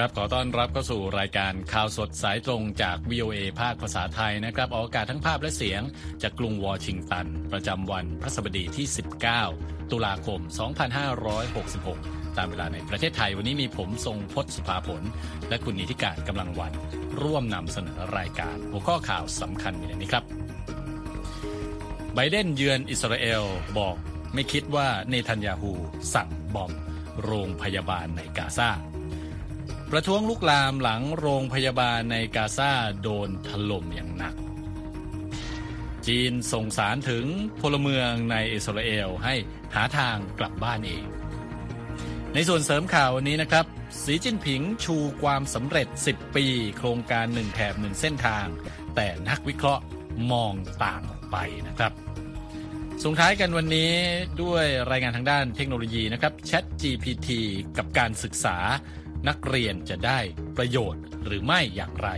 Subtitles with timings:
[0.00, 5.82] ครับขอต้อนรับเข้าสู่รายการข่าวสดสายตรงจาก VOA ภาคภาษาไทยนะครับออกอากาศทั้งภาพและเสียง
[6.22, 8.86] จากกรุงวอชิงตัน ประจำวันพระสบดีที่
[9.38, 10.40] 19 ตุลาคม
[11.58, 15.02] 2566 ตามเวลาในประเทศไทยวันนี้มีผมทรงพศสุภาผล
[15.48, 16.72] และคุณนิติการกำลังวัน
[17.22, 20.24] ร่วมนำเสนอรายการ หัวข้อข่าวสำคัญมีในนี้ครับ
[22.14, 23.44] ไบเดนเยือนอิสราเอล
[23.78, 23.96] บอก
[24.34, 25.72] ไม่คิดว่าเนทันยาฮู
[26.14, 26.72] สั่งบอม
[27.24, 28.70] โรงพยาบาลในกาซา
[29.92, 34.34] ประท้วงลุกลามหลังโรงพยาบาลในกาซาโดนถล่มอย่างหนัก
[36.06, 37.24] จีนส่งสารถึง
[37.60, 39.34] พลเมืองในอิสราเอลให้
[39.74, 41.04] หาทางกลับบ้านเอง
[42.34, 43.64] ในส่วนเสริมข่าววันนี้นะครับ
[44.02, 46.46] สีจิ้นผิงชูความสำเร็จ 10 ปี
[46.78, 48.46] โครงการหนึ่งแถบหนึ่งเส้นทาง
[48.94, 49.82] แต่นักวิเคราะห์
[50.32, 51.36] มองต่างออกไป
[51.68, 51.92] นะครับ
[53.04, 53.92] ส่งท้ายกันวันนี้
[54.42, 57.28] ด้วยรายงานทางด้านเทคโนโลยีนะครับ Chat GPT
[57.76, 58.56] กับการศึกษา
[59.28, 60.18] นักเรียนจะได้
[60.56, 62.08] ประโยชน์หรือไม่อย่างไร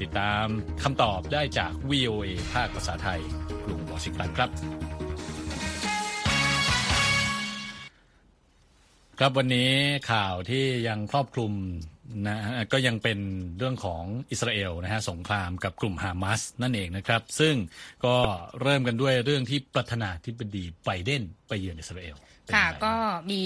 [0.00, 0.46] ติดตาม
[0.82, 3.20] คำตอบได้จาก VOA ภาคภาษาไทย
[3.64, 4.50] กลุ่มวอชิงตันครับ
[9.18, 9.72] ครับวันนี้
[10.12, 11.52] ข่าวที่ยังครอบคลุม
[12.26, 12.38] นะ
[12.72, 13.18] ก็ยังเป็น
[13.58, 17.54] เรื่องของอิสราเอลนะฮะสงครามกับกลุ่มฮามาสนั่นเองนะครับ ซึ่ง
[18.04, 18.16] ก็
[18.62, 22.16] เริ่มกันด้วยเรื่องที่ประธานาธิบดีไบเดนไปเยือนอิสราเอล
[22.54, 22.94] ค่ะก็
[23.30, 23.42] มี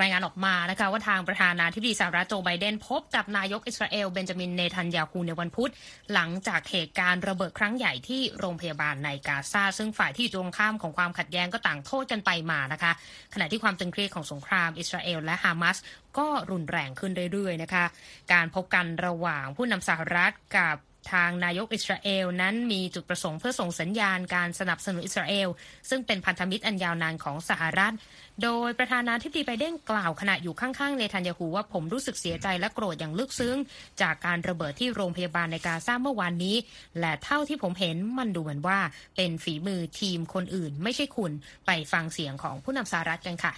[0.00, 5.70] รายงานออกมานะคะว่าทางประธานาธิบดีสหรัฐโจไบเดนพบกับนายกอิสราเอลเบนจามินเนทันยาฮูในวันพุธ
[6.12, 12.92] หลังจากเหตุการณ์ระเบิดครั้งใหญ่ที่โรงพยาบาลในกาซาซึ่งฝ่ายที่ตรงข้ามของความขัดแย้งก็ต่างโทษกันไปมานะคะ
[13.34, 15.76] ขณะที่ความตึงเครียดของสงครามอิสราเอลและฮามาส
[16.18, 17.84] ก็รุนแรงขึ้นเรื่อยๆนะคะ
[18.32, 20.76] การพบกันระหว่างผู้นำสหรัฐกับ
[21.12, 25.48] ทางนายกอิสราเอลนั้นมีจุดประสงค์เพื่อส่งสัญญาณการสนับสนุนอิสราเอล
[25.90, 27.94] ซึ่งเป็นพันธมิตรอันยาวนานของสหรัฐ
[28.42, 33.56] โดยประธานาธิบดีไบเดนกล่าวขณะอยู่ข้างๆเนทันยาฮูว่าผมรู้สึกเสียใจและโกรธอย่างลึกซึ้ง
[34.02, 36.56] จากการระเบิดที่โรงพยาบาลในกาซาเมื่อวานนี้
[37.00, 38.78] และเท่าที่ผมเห็นมันดูเหมือนว่า
[39.16, 41.32] เป็นฝีมือทีมคนอื่น ไม่ใช่คุณ
[41.66, 43.54] ไปฟังเสียงของผู้นำสหรัฐกันค่ะ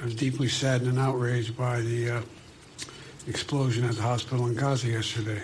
[0.00, 2.22] I was deeply saddened and outraged by the uh,
[3.32, 5.42] explosion at the hospital in Gaza yesterday.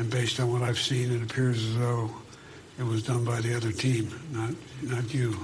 [0.00, 2.10] And based on what I've seen, it appears as though
[2.78, 5.36] it was done by the other team, not not you.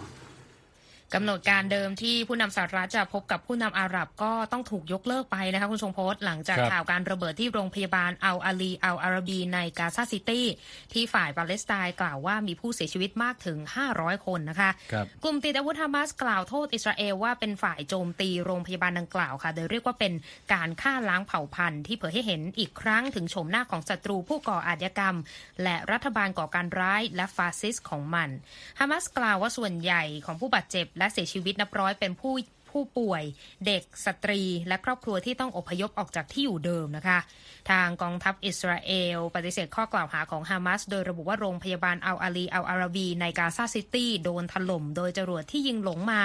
[1.14, 10.46] กำหนดการเดิมที่ผู้นำสหรัฐจะพบกับผู้นำอาหรับก็ต้องถูกยกเลิกไปนะคะคุณชงพศหลังจากข่าวการระเบิดที่โรงพยาบาลอัลอาลีอัลอาราบีในกาซาซิตี้
[10.92, 13.58] ที่ฝ่ายปาเลสไตน์กล่าวว่ามีผู้เสียชีวิตมากถึง
[13.92, 14.70] 500 คนนะคะ
[15.24, 20.12] กลุ่มติดอาวุธฮามาสกล่าวโทษอิสราเอลว่าเป็นฝ่ายโจมตีโรงพยาบาลดังกล่าวค่ะ โดยเรียกว่าเป็น
[20.52, 25.16] การฆ่าล้างเผ่าพันธุ์ที่เผยให้เห็นอีกครั้งถึงโฉมหน้าของศัตรูผู้ก่ออาชญากรรม
[25.62, 28.28] และรัฐบาลก่อการร้ายและฟาสซิสของมัน
[28.78, 32.32] ฮามาสกล่าวว่าส่วนใหญ่ของผู้บาดเจ็บและเสียชีวิตนับร้อยเป็นผู้
[32.76, 33.22] ผู้ป่วย
[33.66, 37.18] เด็กสตรี และครอบครัวที่ต้องอพยพออกจากที่อยู่เดิมนะคะ
[37.70, 46.20] ทางกองทัพอิสราเอล ปฏิเสธข้อกล่าวหาของฮามาสโดยระบุว่าโรงพยาบาลอัลอาลีอัลอาราบีในกาซาซิตี้โดนถล่มโดยจรวดที่ยิงหลงมา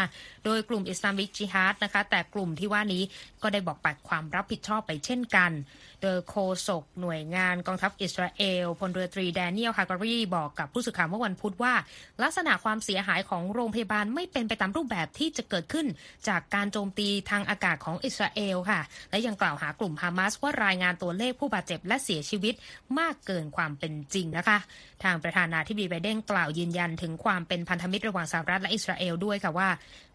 [0.46, 3.04] โดยกลุ่มอิสลามิกจิฮาดนะคะ แต่กลุ่มที่ว่านี้
[3.42, 5.52] ก็ได้บอกปัดความรับผิดชอบไปเช่นกัน
[6.02, 6.36] โดยโฆ
[6.68, 11.74] ษกหน่วยงานกองทัพอิสราเอลพลเรือตรีแดเนียลฮาการีบอกกับผู้สื่อข่าวเมื่อวันพุธว่า
[12.24, 15.88] ลักษณะความเสียหายของโรงพยาบาลไม่เป็นไปตามรูปแบบที่จะเกิดขึ้น
[16.28, 22.54] จากการโจมตีทางอากาศของอิสราเอลค่ะ และยังกล่าวหากลุ่มฮามาสว่ารายงานตัวเลขผู้บาดเจ็บและเสียชีวิต
[23.00, 24.58] มากเกินความเป็นจริงนะคะ
[25.04, 29.70] ทางประธานาธิบดีไบเดนกล่าวยืนยันถึงความเป็นพันธมิตรระหว่างสหรัฐและอิสราเอลด้วยค่ะว่า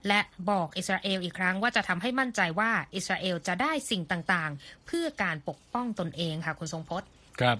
[0.09, 0.21] และ
[0.51, 7.09] บอกอิสราเอลอีกครั้งว่าจะทำให้มั่นใจว่าอิสราเอลจะได้สิ่งต่างๆ เพื่อการปกป้องตนเองค่ะคุณทรงพจน์
[7.41, 7.59] ครับ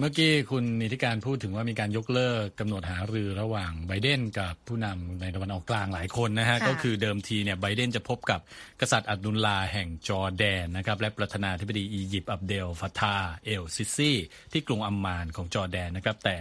[0.00, 8.40] เมื่อกี้คุณนิติการพูดถึงว่ามีการยกเลิกกำหนดหารือระหว่างไบเดนกับผู้นำในตะวันออกกลางหลายคนนะฮะก็คือเดิมทีเนี่ยไบเดนจะพบกับ
[8.80, 14.12] กษัตริย์อับดุลลาแห่งจอร์แดนนะครับและประธานาธิบดีอียิปต์อับเดลฟาตาเอลซิซี
[14.52, 16.36] ที่กรุงอัมมานของจอร์แดนนะครับแต่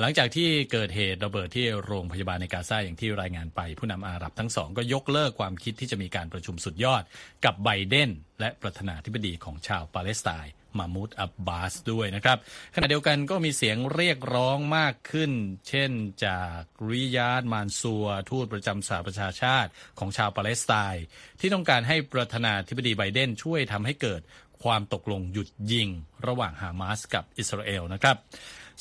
[0.00, 7.02] หลังจากที่เกิดเหตุระเบิดที่โรงพยาบาลในกาซาอย่างที่รายงานไป ผู้นำอาหรับทั้งสองก็ยกเลิกความคิดที่จะมีการประชุมสุดยอด
[7.44, 8.10] กับไบเดน
[8.40, 12.38] และประธานาธิบดีของชาวปาเลสไตน์ มามูดอับบาสด้วยนะครับ
[12.74, 15.32] ขณะเดียวกันก็มีเสียงเรียกร้องมากขึ้น
[15.68, 15.90] เช่น
[16.24, 21.04] จากริยาดมานซัว ทูตประจำสหประชาชาติของชาวปาเลสไตน์
[21.40, 24.20] ที่ต้องการให้ประธานาธิบดีไบเดนช่วยทำให้เกิด
[24.64, 25.88] ความตกลงหยุดยิง
[26.26, 28.16] ระหว่างฮามาสกับอิสราเอลนะครับ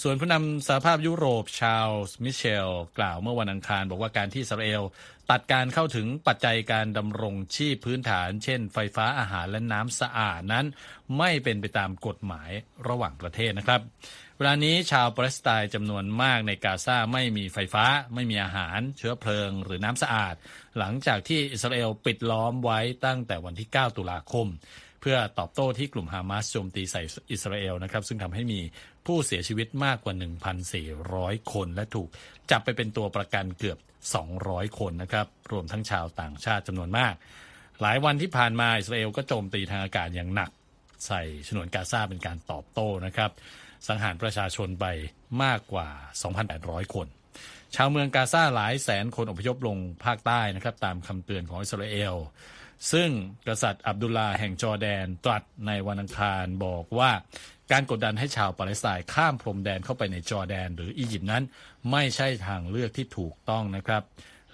[0.04, 4.82] ส่วนผู้นำสหภาพยุโรปชาลส์มิเชล กล่าวเมื่อวันอังคาร บอกว่าการที่อิสราเอล
[5.32, 10.66] ตัดการเข้าถึงปัจจัยการดำรงชีพพื้นฐาน เช่น ไฟฟ้าอาหารและน้ำสะอาดนั้น
[11.18, 12.52] ไม่เป็นไปตามกฎหมาย
[12.88, 13.82] ระหว่างประเทศนะครับ
[14.38, 20.36] เวลานี้ชาวปาเลสไตน์จำนวนมากในกาซาไม่มีไฟฟ้า ไม่มีอาหาร เชื้อเพลิง หรือน้ำสะอาด
[20.78, 24.48] หลังจากที่อิสราเอลปิดล้อมไว้ตั้งแต่วันที่ 9 ตุลาคม
[25.02, 27.02] เพื่อตอบโต้ที่กลุ่มฮามาสโจมตีใส่
[27.32, 28.60] อิสราเอลนะครับซึ่งทำให้มี
[29.06, 30.14] ผู้เสียชีวิตมากกว่า
[30.84, 32.10] 1,400 คน และถูก
[32.52, 33.78] จับไปเป็นตัวประกันเกือบ
[34.28, 37.14] 200 คนนะครับรวมทั้งชาวต่างชาติจำนวนมาก
[37.82, 40.50] หลายวันที่ผ่านมาอิสราเอลก็โจมตีทางอากาศอย่างหนัก
[41.08, 43.32] ใส่ฉนวนกาซาเป็นการตอบโต้นะครับ
[43.88, 44.86] สังหารประชาชนไป
[45.44, 45.88] มากกว่า
[46.40, 47.08] 2,800 คน
[47.76, 52.16] ชาวเมืองกาซาหลายแสนคนอพยพลงภาคใต้นะครับ ตามคำเตือนของอิสราเอล
[52.92, 53.10] ซึ่ง
[53.48, 57.12] กษัตริย์อับดุลลาแห่งจอร์แดนตรัสในวันอังคารบอกว่า
[57.72, 61.44] การกดดันให้ชาวปาเลสไตน์ข้ามพรมแดนเข้าไปในจอร์แดน หรืออียิปต์นั้น
[61.92, 64.04] ไม่ใช่ทางเลือกที่ถูกต้องนะครับ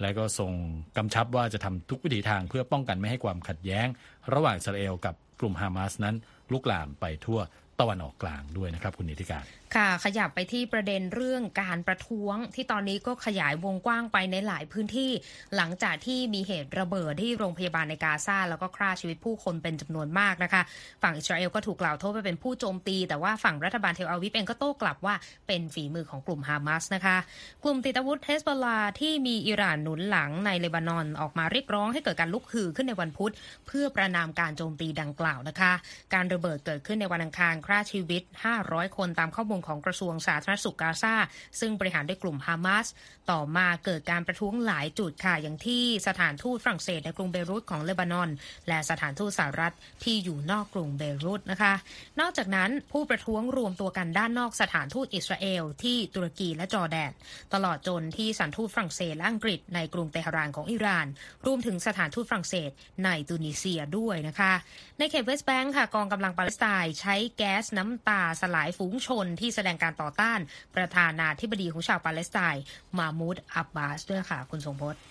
[0.01, 0.51] และก็ทรง
[0.97, 3.87] กำชับว่าจะทำทุกวิถีทางเพื่อป้องกันไม่ให้ความขัดแย้ง
[4.33, 6.15] ระหว่างอิสราเอลกับกลุ่มฮามาสนั้น
[6.51, 7.39] ลุกลามไปทั่ว
[7.79, 9.45] ตะวันออกกลางด้วยนะครับคุณนิติการ
[9.75, 15.11] ค่ะขยับไปที่ประเด็นเรื่องการประท้วง ที่ตอนนี้ก็ขยายวงกว้างไปในหลายพื้นที่
[15.55, 20.61] หลังจากที่มีเหตุระเบิดที่โรงพยาบาลในกาซาแล้วก็ฆ่าชีวิตผู้คนเป็นจำนวนมากนะคะ
[21.03, 25.15] ฝั่งอิสราเอลก็ถูกกล่าวโทษว่าเป็นผู้โจมตี แต่ว่าฝั่งรัฐบาลเทลอาวิฟเองก็โต้กลับว่า
[25.47, 27.17] เป็นฝีมือของกลุ่มฮามาสนะคะ
[27.63, 33.31] กลุ่มติดอาวุธเฮสบอลาที่มีอิหร่านหนุนหลังในเลบานอนออกมาเรียกร้องให้เกิดการลุกฮือขึ้นในวันพุธ
[33.67, 35.71] เพื่อประนามการโจมตีดังกล่าวนะคะ
[36.13, 38.21] การระเบิดเกิดขึ้นในวันอังคารฆ่าชีวิต
[38.59, 41.15] 500 คนตามข้อมูลของกระทรวงสาธารณสุขกาซา
[41.59, 42.87] ซึ่งบริหารด้วยกลุ่มฮามาส
[43.31, 48.29] ต่อมาเกิดการประท้วงหลายจุดค่ะอย่างที่สถานทูตฝรั่งเศสในกรุงเบรุตของเลบานอน
[48.67, 49.73] และสถานทูตสหรัฐ
[50.03, 51.73] ที่อยู่นอกกรุงเบรุตนะคะ
[52.19, 57.11] นอกจากนั้นผู้ประท้วงรวมตัวกันด้านนอกสถานทูตอิสราเอล ที่ตุรกีและจอร์แดน
[57.53, 61.07] ตลอดจนที่สถานทูตฝรั่งเศสและอังกฤษในกรุงเตหะรานของอิหร่าน
[61.45, 62.69] รวมถึงสถานทูตฝรั่งเศส
[63.05, 64.53] ในตุนิเซียด้วยนะคะ
[64.99, 70.39] ในเขตเวสต์แบงค์ค่ะกองกำลังปาเลสไตน์ใช้แก๊สน้ำตาสลายฝูงชนที่แสดงการต่อต้าน
[70.75, 72.63] ประธานาธิบดีของชาวปาเลสไตน์
[72.97, 75.01] มามูดอับบาสด้วยค่ะ คุณทรงพจน์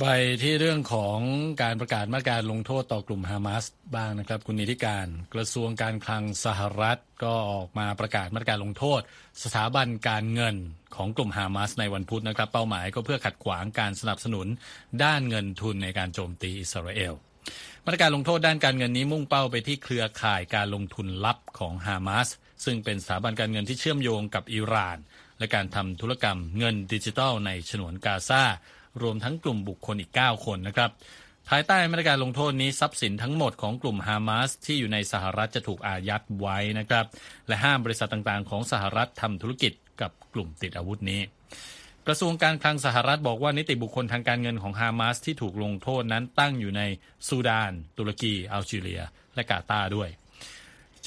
[0.00, 0.06] ไป
[0.42, 1.18] ที่เรื่องของ
[1.62, 3.64] การประกาศมาตรการลงโทษต่อกลุ่มฮามาส
[3.96, 9.00] บ้างนะครับ คุณนิติการกระทรวงการคลังสหรัฐก็ออกมาประกาศมาตรการลงโทษ
[9.44, 10.56] สถาบันการเงิน
[10.96, 14.46] ของกลุ่มฮามาสในวันพุธนะครับ เป้าหมายก็เพื่อขัดขวางการสนับสนุน
[15.04, 17.12] ด้านเงินทุนในการโจมตีอิสราเอล
[17.84, 22.28] มาตรการลงโทษด้านการเงินนี้มุ่งเป้าไปที่เครือข่ายการลงทุนลับของฮามาส
[22.64, 24.98] ซึ่งเป็นสถาบันการเงินที่เชื่อมโยงกับอิหร่าน
[25.38, 28.42] และการทำธุรกรรมเงินดิจิทัลในฉนวนกาซา
[29.02, 30.90] รวมทั้งกลุ่มบุคคลอีก 9 คนนะครับ
[31.48, 37.06] ภายใต้มาตรการลงโทษนี้ทรัพย์สินทั้งหมดของกลุ่มฮามาสที่อยู่ในสหรัฐจะถูกอายัดไว้นะครับ
[37.48, 41.20] และห้ามบริษัทต่างๆ ของสหรัฐทำธุรกิจกับกลุ่มติดอาวุธนี้
[42.06, 46.82] กระทรวงการคลังสหรัฐบอกว่านิติบุคคลทางการเงินของฮามาสที่ถูกลงโทษนั้นตั้งอยู่ใน
[47.28, 49.02] ซูดาน ตุรกีอัลจีเรีย
[49.34, 50.08] และกาตาร์ด้วย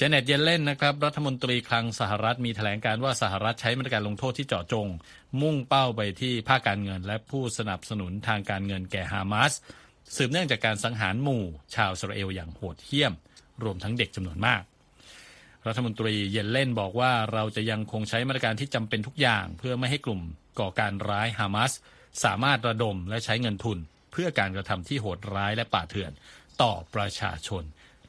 [0.00, 4.86] จเน็ตเยนเล่นนะครับรัฐมนตรีคลังสหรัฐมีแถลงการว่าสหรัฐใช้มาตรการลงโทษที่เจาะจง
[5.40, 9.52] มุ่งเป้าไปที่ภาคการเงิน และผู้สนับสนุนทางการเงินแก่ฮามาส
[10.16, 13.12] สืบเนื่องจากการสังหารหมู่ ชาวอิสราเอลอย่างโหดเหี้ยม
[13.64, 14.62] รวมทั้งเด็กจำนวนมาก
[15.66, 20.20] รัฐมนตรีเยนเล่นบอกว่าเราจะยังคงใช้มาตรการที่จำเป็นทุกอย่าง เพื่อไม่ให้กลุ่ม
[20.60, 21.72] ก่อการร้ายฮามาส
[22.24, 23.78] สามารถระดมและใช้เงินทุน
[24.12, 26.12] เพื่อการกระทำที่โหดร้ายและป่าเถื่อน
[26.62, 27.62] ต่อประชาชน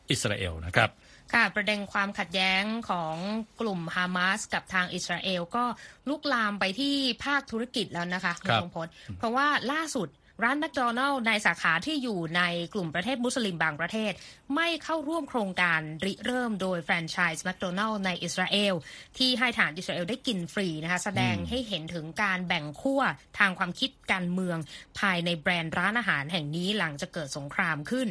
[0.09, 0.91] อิสราเอลนะครับ
[1.33, 3.15] ค่ะประเด็นความขัดแย้งของ
[3.61, 5.63] กลุ่มฮามาสกับทางอิสราเอลก็
[6.09, 6.95] ลุกลามไปที่
[7.25, 10.07] ภาคธุรกิจแล้วนะคะคุณพงพศเพราะว่าล่าสุด
[10.43, 12.41] ร้านแมคโดนัลด์ในสาขาที่อยู่ใน
[12.73, 14.11] กลุ่มประเทศมุสลิมบางประเทศ
[14.55, 18.73] ไม่เข้าร่วมโครงการริเริ่มโดยแฟรนไชส์แมคโดนัลด์ในอิสราเอล
[19.17, 23.01] ที่ให้ทหารอิสราเอลได้กินฟรีนะคะแสดงให้เห็นถึงการแบ่งขั้ว
[23.39, 24.57] ทางความคิดการเมือง
[24.99, 28.07] ภายในแบรนด์ร้านอาหารแห่งนี้หลังจากเกิดสงครามขึ้น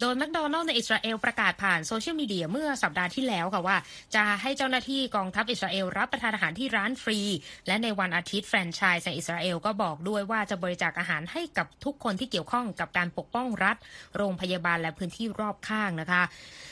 [0.00, 3.76] โดยแมคโดนัลด์ในอิสราเอลประกาศผ่านโซเชียลมีเดียเมื่อสัปดาห์ที่แล้วค่ะว่า
[4.14, 7.20] จะให้เจ้าหน้าที่กองทัพอิสราเอลรับประทานอาหารที่ร้านฟรี
[7.66, 13.76] และในวันอาทิตย์แฟรนไชส์ในอิสราเอลก็บอกด้วยว่าจะบริจาคอาหารให้กับทุกคนที่เกี่ยวข้องกับการปกป้องรัฐ
[14.16, 16.22] โรงพยาบาลและพื้นที่รอบข้างนะคะ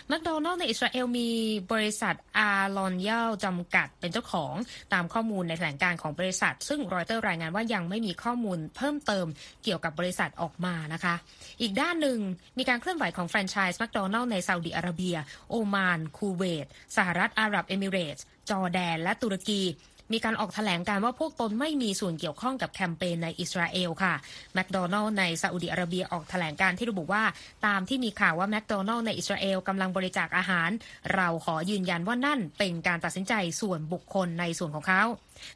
[0.09, 1.29] แมคโดนัลด์ในอิสราเอลมี
[1.73, 4.55] บริษัทอาร์ลอนเยลจำกัดเป็นเจ้าของ
[4.93, 9.27] ตามข้อมูลในแถลงการณ์ของบริษัท ซึ่งรอยเตอร์รายงานว่ายังไม่มีข้อมูลเพิ่มเติม
[9.65, 11.15] เกี่ยวกับบริษัทออกมานะคะ
[11.61, 12.19] อีกด้านหนึ่ง
[12.59, 15.17] มีการเคลื่อนไหวของแฟรนไชส์แมคโดนัลด์ในซาอุดิอาระเบีย
[15.51, 16.67] โอมาน คูเวต
[16.97, 19.63] สหรัฐอาหรับเอมิเรตส์จอร์แดน และตุรกี
[20.13, 24.15] มีการออกแถลงการว่าพวกตนไม่มีส่วนเกี่ยวข้องกับแคมเปญในอิสราเอลค่ะ
[24.55, 27.23] แมคโดนัลล์ในซาอุดิอาระเบียออกแถลงการที่ระบุว่า
[27.67, 30.71] ตามที่มีข่าวว่าแมคโดนัลล์ในอิสราเอลกำลังบริจาคอาหาร
[31.15, 35.03] เราขอยืนยันว่านั่นเป็นการตัดสินใจส่วนบุคคลในส่วนของเขา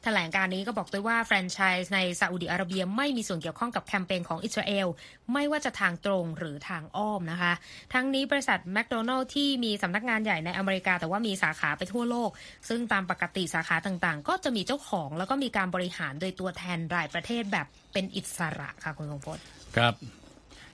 [0.03, 4.87] แถลงการนี้ก็บอกด้วยว่าแฟรนไชส์ในซาอุดิอาระเบียไม่มีส่วนเกี่ยวข้องกับแคมเปญของอิสราเอล
[5.33, 7.53] ไม่ว่าจะทางตรงหรือทางอ้อมนะคะ
[7.93, 12.29] ทั้งนี้บริษัทแมคโดนัลล์ที่มีสำนักงานใหญ่ในอเมริกา แต่ว่ามีสาขาไปทั่วโลก
[12.69, 19.43] ซึ่งตามปกติสาขาต่างๆ ก็จะมีเจ้าของ แล้วก็มีการบริหารโดยตัวแทนรายประเทศแบบเป็นอิสระค่ะคุณสงพจน์
[19.77, 19.93] ครับ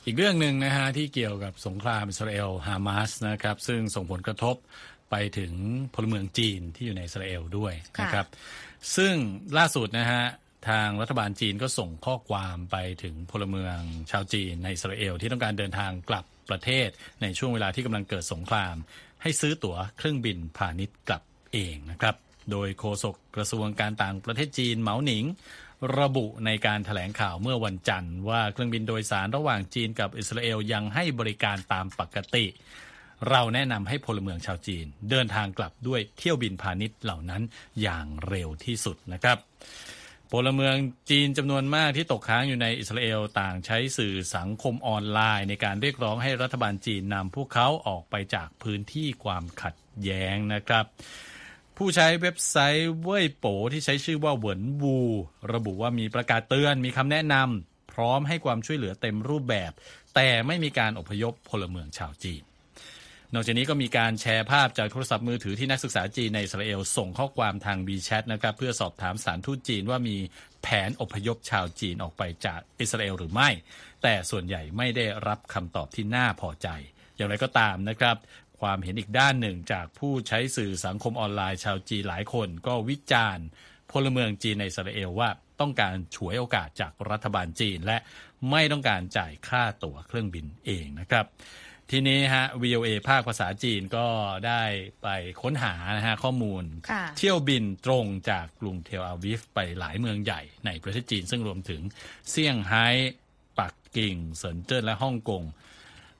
[0.06, 4.56] อีกเรื่องหนึ่งนะฮะที่เกี่ยวกับสงครามอิสราเอลฮามาสนะครับซึ่งส่งผลกระทบ
[5.12, 5.54] ไปถึง
[5.94, 8.28] พลเมืองจีนที่อยู่ในอิสราเอลด้วยนะครับ
[8.96, 9.14] ซึ่ง
[9.58, 10.26] ล่าสุดนะฮะ
[10.70, 13.78] ทางรัฐบาลจีนก็ส่งข้อความไปถึงพลเมือง
[14.12, 16.90] ชาวจีนในอิสราเอลที่ต้องการเดินทางกลับประเทศ
[17.22, 18.76] ในช่วงเวลาที่กำลังเกิดสงคราม
[19.22, 22.16] ให้ซื้อตั๋วเครื่องบินพาณิชย์กลับเองนะครับ
[22.52, 25.26] โดยโฆษกกระทรวงการต่างประเทศจีนเหมาหนิง
[26.00, 32.46] ระบุในการถแถลงข่าวเมื่อวันจันทร์ว่าเครื่องบินโดยสารระหว่างจีนกับอิสราเอลยังให้บริการตามปกติ
[33.30, 37.42] เราแนะนำให้พลเมืองชาวจีน เดินทางกลับด้วยเที่ยวบินพาณิชย์เหล่านั้น
[37.82, 39.38] อย่างเร็วที่สุดนะครับ
[40.32, 40.76] พลเมือง
[41.10, 50.86] จีนจำนวนมากที่ตกค้างอยู่ในอิสราเอลต่างใช้สื่อสังคมออนไลน์ ในการเรียกร้องให้รัฐบาลจีนนำพวกเขาออกไปจากพื้นที่ความขัดแย้งนะครับ
[51.78, 54.98] ผู้ใช้เว็บไซต์เว่ยโปที่ใช้ชื่อว่าเหวินวู
[55.54, 59.72] ระบุว่ามีประกาศเตือนมีคำแนะนำพร้อมให้ความช่วยเหลือเต็มรูปแบบ
[60.16, 62.44] แต่ไม่มีการอพยพพลเมืองชาวจีน
[63.34, 70.18] นอกจากนี้ก็มีการแชร์ภาพจากโทรศัพท์มือถือที่นักศึกษาจีนในอิสราเอลส่งข้อความทาง WeChat นะครับเพื่อสอบถามสารทูตจีนว่ามี
[70.62, 73.50] แผนอพยพชาวจีนออกไปจากอิสราเอลหรือไม่
[74.04, 76.68] แต่ส่วนใหญ่ไม่ได้รับคำตอบที่น่าพอใจ
[77.16, 78.18] อย่างไรก็ตามนะครับ
[78.62, 83.46] ความเห็นอีกด้านหนึ่งจากผู้ใช้สื่อสังคมออนไลน์ชาวจีนหลายคนก็วิจารณ์
[83.92, 87.98] พลเมืองจีนในอิสราเอลว่าต้องการฉวยโอกาสจากรัฐบาลจีน และ
[88.52, 91.26] ไม่ต้องการจ่ายค่าตั๋วเครื่องบินเองนะครับ
[91.94, 94.06] ทีนี้ฮะ VOA ภาคภาษาจีนก็
[94.48, 94.64] ได้
[95.04, 95.08] ไป
[95.42, 101.82] ค้นหานะฮะข้อมูลค่ะเที่ยวบินตรงจากกรุงเทลอาวิฟไปหลายเมืองใหญ่ในประเทศจีน ซึ่งรวมถึง
[102.30, 102.86] เซี่ยงไฮ้
[103.60, 105.44] ปักกิ่งเซินเจิ้นและฮ่องกง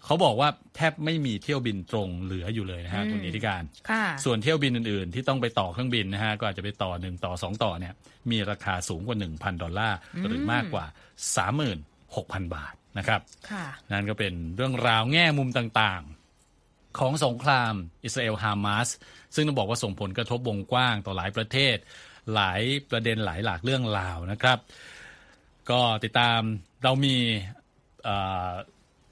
[0.06, 7.94] เขาบอกว่าแทบไม่มีเที่ยวบินตรงเหลืออยู่เลยนะฮะอืมคุณนิติการค่ะส่วนเที่ยวบินอื่นๆ ที่ต้องไปต่อเครื่องบินนะฮะก็อาจจะไปต่อหนึ่งต่อสองต่อเนี่ย
[8.32, 9.98] มีราคาสูงกว่า 1,000 ดอลลาร์
[10.28, 10.86] หรือมากกว่า
[12.16, 18.88] 36,000 บาทนะครับค่ะนั่นก็เป็นเรื่องราวแง่มุมต่างๆ ของสงครามอิสราเอลฮามาส
[19.36, 21.78] ซึ่งต้องบอกว่าส่งผลกระทบวงกว้างต่อหลายประเทศ
[22.34, 24.58] หลายประเด็นหลายหลากเรื่องราวนะครับ
[25.70, 26.40] ก็ติดตาม
[26.84, 27.16] เรามี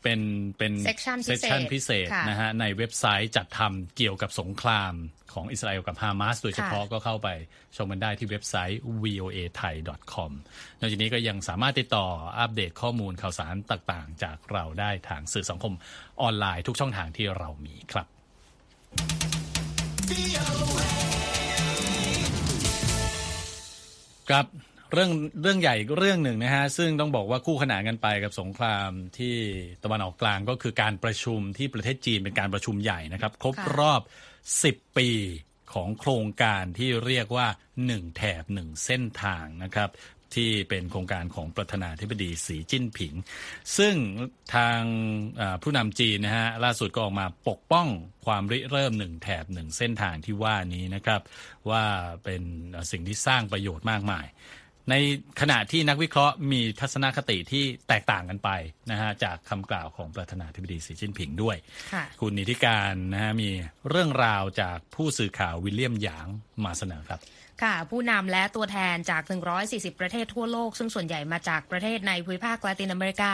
[0.04, 0.22] เอ่อเป็น
[0.58, 4.94] เป็น Section พิเศษ section พิเศษค่ะนะฮะในเว็บไซต์จัดทำเกี่ยวกับสงคราม
[5.34, 7.30] ของอิสราเอลกับฮามาสโดยเฉพาะก็เข้าไป
[7.78, 9.76] ชมกันได้ที่เว็บไซต์ voa thai
[10.14, 10.32] com
[10.80, 12.06] นอกจากนี้ก็ยังสามารถติดต่อ
[12.40, 15.74] อัปเดตข้อมูลข่าวสารต่างๆ จากเราได้ทางสื่อสังคม
[16.22, 18.08] ออนไลน์ทุกช่องทางที่เรามีครับ
[24.30, 24.46] ครับ
[24.94, 29.36] เรื่องเรื่องใหญ่อีกเรื่องหนึ่งนะฮะซึ่งต้องบอกว่าคู่ขนานกันไปกับสงครามที่
[29.84, 34.02] ตะวันออกกลางก็คือการประชุมที่ประเทศจีนเป็นการประชุมใหญ่นะครับ ครบค่ะรอบ
[34.54, 35.10] 10 ปี
[35.74, 37.48] ของโครงการที่เรียกว่า
[37.86, 39.92] 1 แถบ 1 เส้นทางนะครับ
[40.38, 43.14] ที่เป็นโครงการของประธานาธิบดีสีจิ้นผิง
[43.78, 43.96] ซึ่ง
[44.56, 44.82] ทาง
[45.42, 47.88] อ่าผู้นำจีนนะฮะล่าสุดก็ออกมาปกป้อง
[48.26, 51.22] ความริเริ่มหนึ่งแถบหนึ่งเส้นทางที่ว่านี้นะครับ
[51.70, 51.84] ว่า
[52.24, 52.42] เป็น
[52.92, 54.26] สิ่งที่สร้างประโยชน์มากมาย
[54.90, 54.96] ใน
[55.42, 58.50] ขณะที่นักวิเคราะห์มีทัศนคติที่แตกต่างกันไป
[58.92, 61.58] นะฮะจากคำกล่าวของประธานาธิบดีสีจิ้นผิงด้วย
[61.94, 63.50] ค่ะคุณนิติการนะฮะมี
[63.90, 66.28] เรื่องราวจากผู้สื่อข่าววิลเลียมหยาง
[66.66, 67.20] มาเสนอครับ
[67.64, 69.22] ค่ะ ผู้นำและตัวแทนจาก
[69.62, 73.32] 140 ประเทศทั่วโลก ซึ่งส่วนใหญ่มาจากประเทศในภูมิภาคลาตินอเมริกา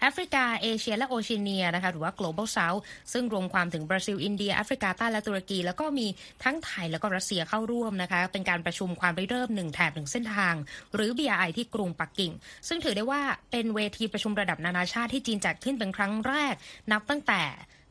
[0.00, 2.80] แอฟริกา เอเชีย และโอเชียเนียนะคะหรือว่า global south
[3.12, 6.06] ซึ่งรวมความถึงบราซิล อินเดีย แอฟริกาใต้และตุรกี แล้วก็มี
[6.44, 10.54] ทั้งไทยแล้วก็รัสเซียเข้าร่วมนะคะเป็นการประชุมความริเริ่มหนึ่งแถบหนึ่งเส้นทาง
[10.94, 12.32] หรือ BRI ที่กรุงปักกิ่ง
[12.68, 16.54] ซึ่งถือได้ว่าเป็นเวทีประชุมระดับนานาชาติที่จีนจัดขึ้นเป็นครั้งแรก
[16.92, 17.42] นับตั้งแต่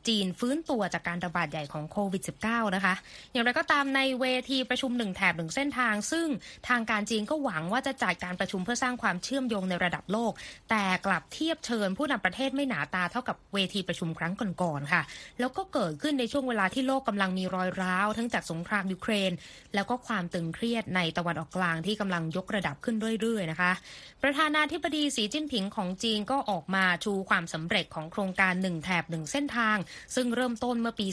[0.08, 2.94] จีนฟื้นตัวจากการระบาดใหญ่ของโควิด -19 นะคะ
[3.32, 6.26] อย่างไรก็ตามในเวทีประชุมหนึ่งแถบหนึ่งเส้นทาง ซึ่ง
[6.68, 10.32] ทางการจีนก็หวังว่าจะจัดการประชุมเพื่อสร้างความเชื่อมโยงในระดับโลก
[10.70, 15.02] แต่กลับเทียบเชิญผู้นำประเทศไม่หนาตาเท่ากับเวทีประชุมครั้งก่อนๆค่ะ
[15.40, 19.32] แล้วก็เกิดขึ้นในช่วงเวลาที่โลกกำลังมีรอยร้าวทั้งจากสงครามยูเครน
[19.74, 23.72] แล้วก็ความตึงเครียดในตะวันออกกลางที่กำลังยกระดับขึ้นเรื่อยๆนะคะ
[24.22, 29.76] ประธานาธิบดีสีจิ้นผิงของจีนก็ออกมาชูความสำเร็จของโครงการหนึ่งแถบหนึ่งเส้นทาง
[30.14, 31.06] ซึ่งเริ่มต้นเมื่อปี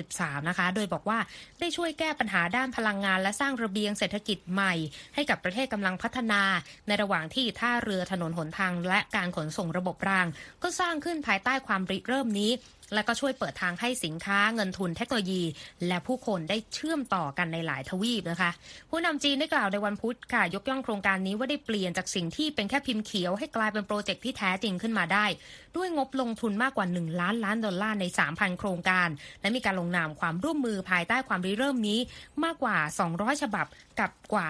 [0.00, 1.18] 2013 นะคะ โดยบอกว่า
[1.60, 4.74] ได้ช่วยแก้ปัญหาด้านพลังงาน และสร้างระเบียงเศรษฐกิจใหม่
[5.14, 6.42] ให้กับประเทศกำลังพัฒนา
[6.86, 10.26] ในระหว่างที่ท่าเรือถนนหนทาง และการขนส่งระบบราง
[10.62, 12.50] ก็สร้างขึ้นภายใต้ความริเริ่มนี้
[12.94, 15.42] และก็ช่วยเปิดทางให้สินค้าเงินทุนเทคโนโลยี
[15.88, 18.50] และผู้คนได้เชื่อมต่อกันในหลายทวีปนะคะ
[18.90, 25.26] ผู้นำจีนได้กล่าวในวันพุธค่ะ ยกย่องโครงการนี้ว่าได้เปลี่ยนจากสิ่งที่เป็นแค่พิมพ์เขียวให้กลายเป็นโปรเจกต์ที่แท้จริงขึ้นมาได้
[25.76, 29.08] ด้วยงบลงทุนมากกว่า 1 ล้านล้านดอลลาร์ใน 3,000 โครงการ
[29.40, 31.98] และมีการลงนามความร่วมมือภายใต้ความริเริ่มนี้
[32.44, 32.76] มากกว่า
[33.10, 33.66] 200 ฉบับ
[34.00, 34.46] กับกว่า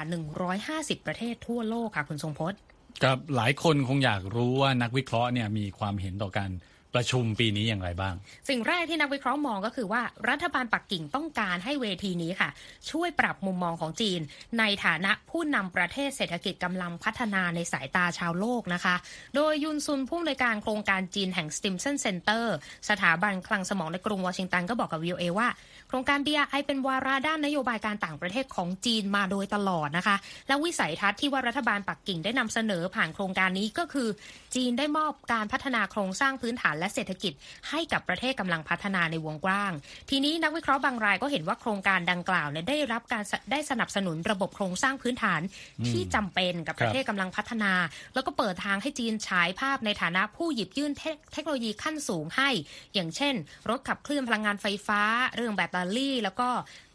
[0.52, 2.58] 150 ประเทศทั่วโลกค่ะคุณทรงพจน์
[3.04, 6.50] กับหลายคนคงอยากรู้ว่านักวิเคราะห์เนี่ยมีความเห็นต่อการ
[6.94, 8.14] ประชุมปีนี้อย่างไรบ้าง
[8.48, 12.50] สิ่งแรกที่นักวิเคราะห์มองก็คือว่ารัฐบาลปักกิ่งต้องการให้เวทีนี้ค่ะ
[12.90, 14.20] ช่วยปรับมุมมองของจีน
[14.58, 18.94] ในฐานะผู้นำประเทศเศรษฐกิจกำลังพัฒนาในสายตาชาวโลกนะคะ
[19.34, 22.54] โดยยุนซุนผู้อำนวยการโครงการจีนแห่ง Stimson Center
[22.88, 25.48] สถาบันคลังสมองในกรุงวอชิงตันก็บอกกับวีโอเอว่า
[25.94, 30.16] โครงการ BRI เป็นวาระด้านนโยบายการต่างประเทศของจีนมาโดยตลอดนะคะ
[30.48, 34.08] และวิสัยทัศน์ที่ว่ารัฐบาลปักกิ่งได้นำเสนอผ่านโครงการนี้ก็คือ
[34.54, 37.32] จีนได้มอบการพัฒนาโครงสร้างพื้นฐานและเศรษฐกิจ
[37.70, 39.72] ให้กับประเทศกำลังพัฒนาในวงกว้าง
[40.10, 45.40] ทีนี้นักวิเคราะห์บางรายก็เห็นว่าโครงการดังกล่าวเนี่ยได้รับการได้สนับสนุนระบบโครงสร้างพื้นฐาน
[45.88, 47.72] ที่จำเป็นกับประเทศกำลังพัฒนา
[48.14, 50.92] แล้วก็เปิดทางให้จีนฉายภาพในฐานะผู้หยิบยื่น
[51.32, 52.50] เทคโนโลยีขั้นสูงให้
[52.94, 53.34] อย่างเช่น
[53.68, 55.00] รถขับเคลื่อนพลังงานไฟฟ้า
[55.36, 56.48] เรื่องแบตเตอรี่ แล้วก็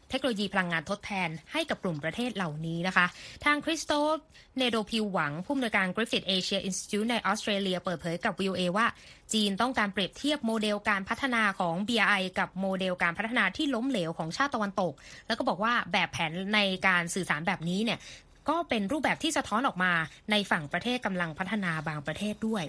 [0.10, 3.06] เทคโนโลยีพลังงานทดแทนให้กับกลุ่มประเทศเหล่านี้นะคะ
[3.46, 4.18] ทางคริสตอฟ
[4.58, 8.88] เนโดพิลหวัง ผู้อำนวยการ Griffith Asia Institute ในออสเตรเลียเปิดเผยกับ VOA ว่า
[9.34, 14.94] จีนต้องการเปรียบเทียบโมเดลการพัฒนาของ BRI กับโมเดลการพัฒนาที่ล้มเหลวของชาติตะวันตก
[15.28, 18.00] แล้วก็บอกว่าแบบแผนในการสื่อสารแบบนี้เนี่ย
[18.50, 19.94] ก็เป็นรูปแบบที่สะท้อนออกมา
[20.32, 22.64] ในฝั่งประเทศกำลังพัฒนาบางประเทศด้วย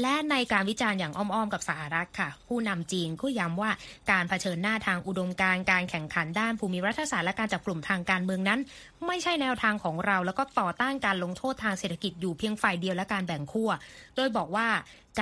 [0.00, 3.70] และในการวิจารณ์อย่างอ้อมๆกับสหรัฐค่ะ ผู้นำจีนก็ย้ำว่า
[4.10, 8.60] การเผชิญหน้าทางอุดมการณ์การแข่งขันด้านภูมิรัฐศาสตร์และการจับกลุ่มทางการเมืองนั้น
[9.06, 13.70] ไม่ใช่แนวทางของเราแล้วก็ต่อต้านการลงโทษทางเศรษฐกิจอยู่เพียงฝ่ายเดียวและการแบ่งขั้ว
[14.16, 14.66] โดยบอกว่า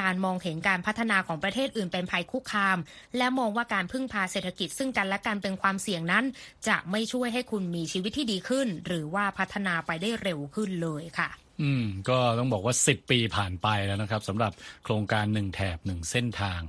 [0.01, 2.79] การมองเห็นการพัฒนาของประเทศอื่นเป็นภัยคุกคาม
[3.17, 6.25] และมองว่าการพึ่งพาเศรษฐกิจซึ่งกันและกันเป็นความเสี่ยงนั้น
[6.69, 11.29] จะไม่ช่วยให้คุณมีชีวิตที่ดีขึ้น หรือว่าพัฒนาไปได้เร็วขึ้นเลยค่ะ
[11.63, 14.53] อืมก็ต้องบอกว่า 10 ปีผ่านไปแล้วนะครับสำหรับ
[14.85, 16.61] โครงการหนึ่งแถบหนึ่งเส้นทาง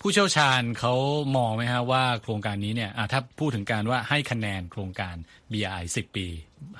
[0.00, 0.94] ผู้เชี่ยวชาญเขา
[1.36, 5.14] มองไหมฮะว่าโครงการนี้เนี่ยถ้าพูดถึงการว่าให้คะแนนโครงการ
[5.52, 6.26] BI 10 ปี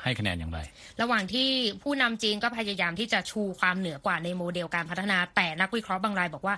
[0.02, 0.60] ให้คะแนนอย่างไร
[1.00, 1.48] ระหว่างที่
[1.82, 6.54] ผู้นำจีนก็พยายามที่จะชูความเหนือกว่าในโมเดลการพัฒนา แต่นักวิเคราะห์บางรายบอกว่า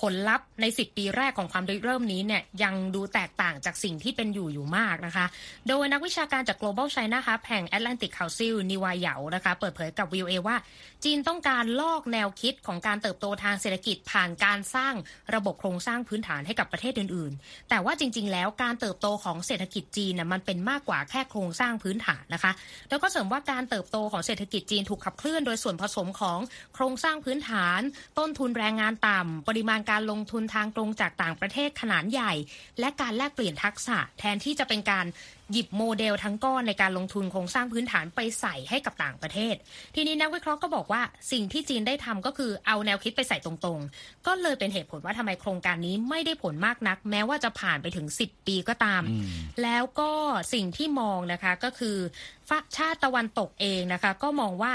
[0.00, 5.26] ผลลัพธ์ใน 10 ปีแรกของความเริ่มนี้เนี่ยยังดูแตกต่างจากสิ่งที่เป็นอยู่อยู่มากนะคะ
[5.68, 10.56] โดยนักวิชาการจาก Global China Hub แห่ง Atlantic Council นิวายเหยานะคะ เปิดเผยกับ VOA ว่า
[11.04, 14.94] จีนต้องการลอกแนวคิดของการเติบโตทางเศรษฐกิจผ่านการสร้าง
[15.34, 22.52] ระบบโครงสร้างพื้นฐานให้กับประเทศอื่น ๆ แต่ว่าจริง ๆ แล้วการเติบโตของเศรษฐกิจจีนน่ะมันเป็นมากกว่าแค่โครงสร้างพื้นฐานนะคะ
[22.88, 26.38] แล้วก็เสริมว่าการเติบโตของเศรษฐกิจจีนถูกขับเคลื่อนโดยส่วนผสมของ
[26.74, 27.80] โครงสร้างพื้นฐาน
[28.18, 32.32] ต้นทุนแรงงานต่ำปริมาณการลงทุนทางตรงจากต่างประเทศขนาดใหญ่
[32.80, 35.06] และการแลกเปลี่ยนทักษะ แทนที่จะเป็นการ
[35.52, 39.54] หยิบโมเดลทั้งก้อนในการลงทุนโครงสร้างพื้นฐานไปใส่ให้กับต่างประเทศ
[39.94, 49.02] ทีนี้นักวิเคราะห์ก็บอกว่าสิ่งที่จีนได้ทำก็คือเอาแนวคิดไปใส่ตรงๆ ก็เลยเป็นเหตุผลว่าทำไมโครงการนี้ไม่ได้ผลมากนัก แม้ว่าจะผ่านไปถึง 10 ปีก็ตาม
[49.62, 50.10] แล้วก็
[50.54, 51.96] สิ่งที่มองนะคะก็คือ
[52.76, 54.72] ชาติตะวันตกเองนะคะ ก็มองว่า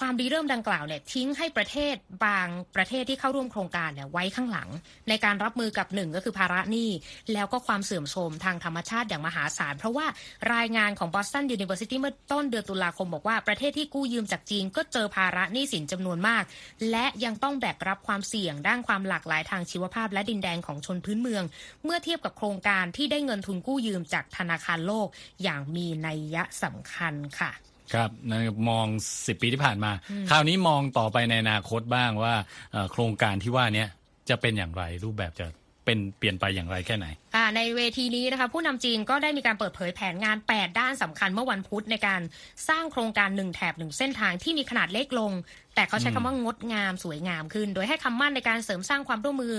[0.00, 4.68] ความดีเริ่มดังกล่าวเนี่ยทิ้งให้ประเทศบางประเทศที่เข้าร่วมโครงการเนี่ยไว้ข้างหลัง
[5.08, 6.90] ในการรับมือกับหนึ่งก็คือภาระหนี้
[7.32, 10.06] แล้วก็ความเสื่อมโทรมทางธรรมชาติอย่างมหาศาล เพราะว่า
[10.54, 16.42] รายงานของ Boston University เมื่อต้นเดือนตุลาคมบอกว่าประเทศที่กู้ยืมจากจีนก็เจอภาระหนี้สินจำนวนมาก
[16.90, 21.44] และยังต้องแบกรับความเสี่ยง ด้านความหลากหลายทางชีวภาพ และดินแดนของชนพื้นเมือง
[21.84, 25.08] เมื่อเทียบกับโครงการที่ได้เงินทุนกู้ยืมจากธนาคารโลก
[25.42, 27.52] อย่างมีนัยยะสำคัญค่ะ
[27.94, 28.10] ครับ
[28.70, 28.86] มอง
[29.26, 29.92] สิปีที่ผ่านมา
[30.30, 32.34] คราวนี้มองต่อไปในอนาคตบ้างว่า
[32.92, 33.86] โครงการที่ว่านี้
[34.28, 35.46] จะเป็นอย่างไรรูปแบบจะ
[35.84, 37.06] เป็นเปลี่ยนไปอย่างไรแค่ไหน
[37.56, 42.20] ในเวทีนี้นะคะผู้นำจีนก็ได้มีการเปิดเผยแผนงาน 8 ด้านสำคัญเมื่อวันพุธในการ
[42.68, 45.32] สร้างโครงการหนึ่งแถบหนึ่งเส้นทางที่มีขนาดเล็กลง
[45.74, 49.54] แต่เขาใช้คำว่างดงามสวยงามขึ้น โดยให้คำมั่นในการเสริมสร้างความร่วมมือ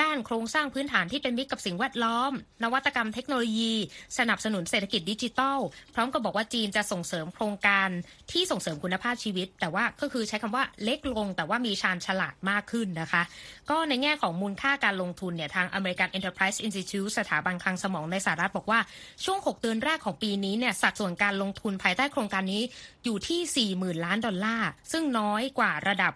[0.00, 3.72] ด้านโครงสร้างพื้นฐานที่เป็นมิตรกับสิ่งแวดล้อม นวัตกรรมเทคโนโลยี
[4.18, 5.58] สนับสนุนเศรษฐกิจดิจิทัล
[5.94, 7.88] พร้อมกับบอกว่าจีนจะส่งเสริมโครงการ
[8.32, 13.22] ที่ส่งเสริมคุณภาพชีวิต แต่ว่าก็คือใช้คำว่าเล็กลง แต่ว่ามีชาญฉลาดมากขึ้นนะคะ
[13.70, 18.80] ก็ในแง่ของมูลค่าการลงทุนเนี่ยทาง American Enterprise Institute สถาบันคลังสมองในสหรัฐบอกว่า
[19.24, 22.62] ช่วง 6 เดือนแรกของปีนี้เนี่ยสัดส่วนการลงทุนภายใต้โครงการนี้
[23.04, 26.12] อยู่ที่ 40,000 ล้านดอลลาร์ ซึ่งน้อยกว่าระดับ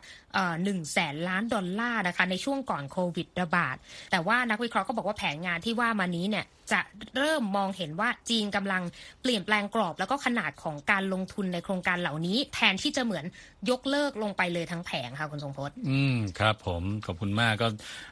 [0.65, 3.77] หนึ่งแสนล้านดอลลาร์นะคะในช่วงก่อนโควิดระบาด
[4.11, 6.81] แต่ว่านักวิเคราะห์ก็บอกว่าแผนงานที่ว่ามานี้เนี่ยจะ
[7.17, 8.83] เริ่มมองเห็นว่าจีนกำลัง
[9.23, 13.25] เปลี่ยนแปลงกรอบ แล้วก็ขนาดของการลงทุนในโครงการเหล่านี้ แทนที่จะเหมือน
[13.71, 17.69] ยกเลิกลงไปเลยทั้งแผงค่ะคุณทรงพจน์อืมครับผมขอบคุณมากก็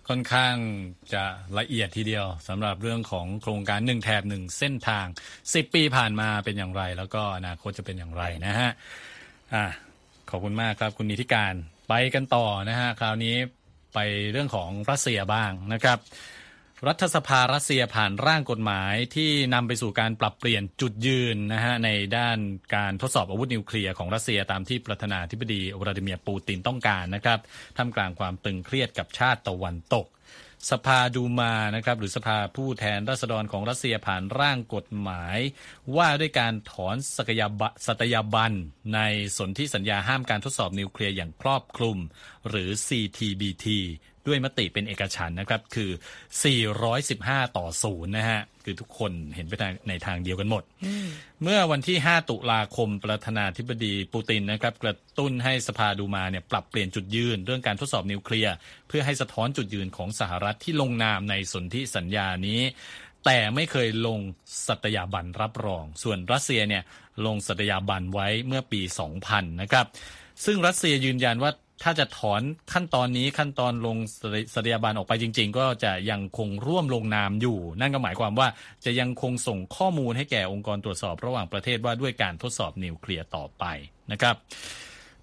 [0.09, 0.55] ค่อนข้าง
[1.13, 1.23] จะ
[1.59, 5.07] ละเอียดทีเดียวสำหรับเรื่องของโครงการหนึ่งแถบหนึ่งเส้นทาง
[5.55, 8.71] สิบปีผ่านมาเป็นอย่างไร แล้วก็อนาคตจะเป็นอย่างไรนะฮะ
[9.55, 9.65] อ่า
[10.31, 11.55] ขอบคุณมากครับคุณนิติการ
[11.89, 13.37] ไปกันต่อนะฮะคราวนี้
[13.95, 13.99] ไป
[14.33, 15.99] เรื่องของรัสเซียบ้างนะครับ
[16.89, 22.39] รัฐสภารัสเซียผ่านร่างกฎหมายที่นำไปสู่การปรับเปลี่ยนจุดยืนนะฮะในด้าน
[22.77, 27.39] การทดสอบอาวุธนิวเคลียร์ของรัสเซียตามที่ประธานาธิบดีวลาดิเมียร์ปูตินต้องการนะครับ
[27.77, 30.07] ท่ามกลางความตึงเครียดกับชาติตะวันตก
[30.71, 35.39] สภาดูมานะครับหรือสภาผู้แทนราษฎรของรัสเซียผ่านร่างกฎหมาย
[35.97, 38.53] ว่าด้วยการถอนสกยาบสัตยาบัน
[38.95, 39.01] ใน
[39.37, 41.99] สนธิสัญญาห้ามการทดสอบนิวเคลียร์อย่างครอบคลุม
[42.49, 43.67] หรือ CTBT
[44.27, 45.91] ด้วยมติเป็นเอกฉันนะครับคือ
[46.73, 49.53] 415 ต่อศูนย์นะฮะ คือทุกคนเห็นไป
[49.89, 50.63] ในทางเดียวกันหมด
[51.43, 58.55] เมื่อวันที่ 5 ตุลาคมประธานาธิบดีปูตินนะครับ กระตุ้นให้สภาดูมาเนี่ยปรับเปลี่ยนจุดยืน เรื่องการทดสอบนิวเคลียร์
[58.89, 62.61] เพื่อให้สะท้อนจุดยืนของสหรัฐที่ลงนามในสนธิสัญญานี้
[63.25, 64.21] แต่ไม่เคยลง
[64.67, 66.83] สัตยาบันรับรอง ส่วนรัสเซียเนี่ย
[67.27, 68.81] ลงสัตยาบันไว้เมื่อปี
[69.21, 69.87] 2000 นะครับ
[70.45, 71.51] ซึ่งรัสเซียยืนยันว่า
[71.83, 73.97] ถ้าจะถอนขั้นตอนนี้ขั้นตอนลง
[74.55, 78.49] สัตยาบันออกไปจริง ๆ ก็จะยังคงร่วมลงนามอยู่ นั่นก็หมายความว่า
[78.85, 83.65] จะยังคงส่งข้อมูลให้แก่องค์กรตรวจสอบระหว่างประเทศว่าด้วยการทดสอบนิวเคลียร์ต่อไป
[84.13, 84.35] นะครับ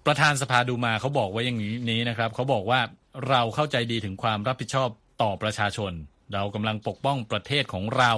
[0.06, 2.80] ประธานสภาดูมาเขาบอกไว้อย่างนี้นะครับเขาบอกว่า
[3.28, 4.88] เราเข้าใจดีถึงความรับผิดชอบ
[5.22, 5.92] ต่อประชาชน
[6.34, 8.12] เรากำลังปกป้องประเทศของเรา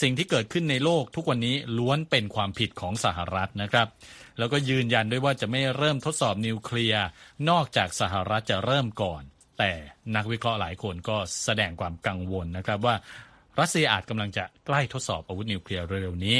[0.00, 3.86] สิ่งที่เกิดขึ้นในโลกทุกวันนี้ล้วนเป็นความผิดของสหรัฐนะครับ
[4.38, 7.04] แล้วก็ยืนยันด้วยว่าจะไม่เริ่มทดสอบนิวเคลียร์
[7.50, 9.22] นอกจากสหรัฐจะเริ่มก่อน
[9.58, 9.72] แต่
[10.16, 12.96] นักวิเคราะห์หลายคนก็แสดงความกังวลนะครับว่า
[13.60, 16.38] รัสเซียอาจกำลังจะใกล้ทดสอบอาวุธนิวเคลียร์เร็วๆนี้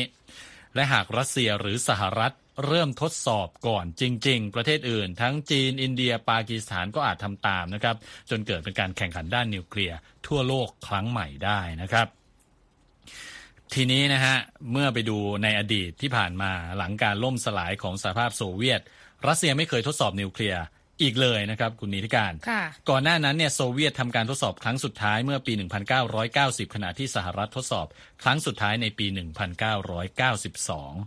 [0.74, 2.34] และหากรัสเซียหรือสหรัฐ
[2.66, 7.96] เริ่มทดสอบก่อนจริง ๆ ประเทศอื่น ทั้งจีน อินเดีย ปากีสถานก็อาจทำตามนะครับ
[8.30, 12.06] จนเกิดเป็นการแข่งขันด้านนิวเคลียร์ทั่วโลกครั้งใหม่ได้นะครับ
[13.74, 14.36] ทีนี้นะฮะ
[14.72, 18.80] เมื่อไปดูในอดีตที่ผ่านมาหลังการล่มสลายของสหภาพโซเวียต
[19.26, 20.62] รัสเซียไม่เคยทดสอบนิวเคลียร์
[21.02, 22.32] อีกเลยนะครับคุณนิติการ
[22.90, 25.52] ก่อนหน้านั้นเนี่ยโซเวียตทำการทดสอบครั้งสุดท้ายเมื่อปี
[26.14, 27.86] 1990 ขณะที่สหรัฐทดสอบ
[28.22, 29.06] ครั้งสุดท้ายในปี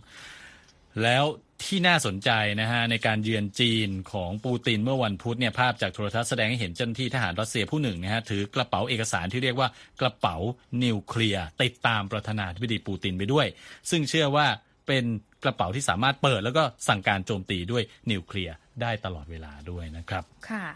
[0.06, 1.24] 1992 แล้ว
[1.64, 9.68] ที่น่าสนใจนะฮะในการเยือนจีนของปูตินเมื่อวันพุธเนี่ยภาพจากโทรทัศน์แสดงให้เห็นเจ้าหน้าที่ทหารรัสเซียผู้หนึ่งนะฮะถือกระเป๋าเอกสารที่เรียกว่า
[10.00, 10.36] กระเป๋า
[10.84, 13.46] นิวเคลียร์ติดตามประธานาธิบดีปูตินไปด้วย
[13.90, 14.46] ซึ่งเชื่อว่า
[14.86, 15.04] เป็น
[15.44, 20.66] กระเป๋าที่สามารถเปิดแล้วก็สั่งการโจมตีด้วยนิวเคลียร์ได้ตลอดเวลาด้วยนะครับ ค่ะ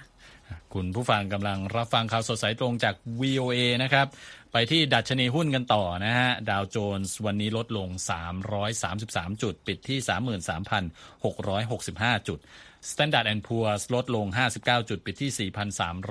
[0.74, 4.06] คุณผู้ฟังกำลังรับฟังข่าวสดสายตรงจาก VOA นะครับ
[4.52, 7.88] ไปที่ดัชนีหุ้นกันต่อนะฮะ ดาวโจนส์วันนี้ลดลง
[8.80, 9.98] 333 จุด ปิดที่
[12.18, 12.38] 33,665 จุด
[12.90, 14.26] Standard and Poor's ลดลง
[14.58, 15.50] 59 จุด ปิดที่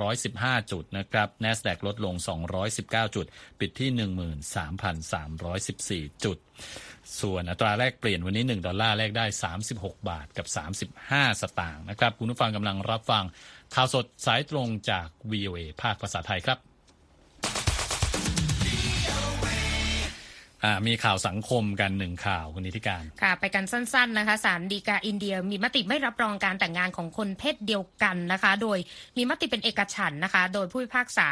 [0.01, 2.15] 4,315 จุดนะครับ NASDAQ ลดลง
[2.65, 3.25] 219 จุด
[3.59, 3.89] ปิดที่
[6.05, 6.37] 13,314 จุด
[7.21, 9.25] ส่วนอัตราแลกเปลี่ยนวันนี้ 1 ดอลลาร์แลกได้
[9.65, 10.47] 36 บาทกับ
[10.99, 13.23] 35 สตางค์นะครับ คุณผู้ฟังกำลังรับฟัง
[13.75, 16.68] ข่าวสดสายตรงจาก VOA ภาคภาษาไทยครับ
[20.87, 28.77] มีข่าวสังคมกันหนึ่งข่าวคุณนิติการค่ะ ไปกันสั้น ๆนะคะศาลฎีกาอินเดีย มีมติไม่รับรองการแต่งงานของคนเพศเดียวกันนะคะ โดย
[29.17, 31.29] มีมติเป็นเอกฉันนะคะ โดยผู้พิพากษา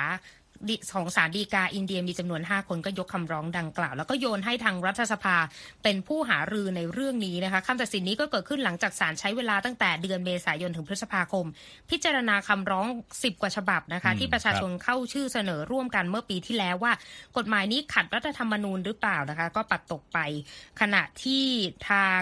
[0.93, 5.35] ของศาลฎีกาอินเดียมีจำนวน 5 คนก็ยกคำร้องดังกล่าว แล้วก็โยนให้ทางรัฐสภา
[5.83, 11.45] เป็นผู้หารือในเรื่องนี้นะคะคำตัดสินนี้ก็เกิดขึ้นหลังจากศาลใช้เวลาตั้งแต่เดือนเมษายนถึงพฤษภาคม
[11.89, 16.93] พิจารณาคำร้อง 10 กว่าฉบับนะคะที่ประชาชนเข้าชื่อเสนอร่วมกันเมื่อปีที่แล้วว่า
[17.37, 20.19] กฎหมายนี้ขัดรัฐธรรมนูญหรือเปล่านะคะก็ปัดตกไป
[20.81, 21.45] ขณะที่
[21.89, 22.21] ทาง